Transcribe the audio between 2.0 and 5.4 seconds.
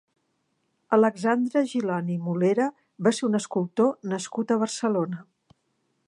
i Molera va ser un escultor nascut a Barcelona.